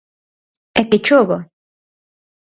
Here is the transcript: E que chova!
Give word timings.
E 0.79 0.81
que 0.89 0.99
chova! 1.05 1.39